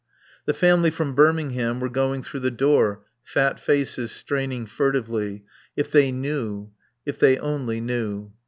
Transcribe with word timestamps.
The 0.45 0.55
family 0.55 0.89
from 0.89 1.13
Birmingham 1.13 1.79
were 1.79 1.87
going 1.87 2.23
through 2.23 2.39
the 2.39 2.49
door; 2.49 3.01
fat 3.23 3.59
faces 3.59 4.11
straining 4.11 4.65
furtively. 4.65 5.43
If 5.77 5.91
they 5.91 6.11
knew 6.11 6.71
if 7.05 7.19
they 7.19 7.37
only 7.37 7.81
knew. 7.81 8.33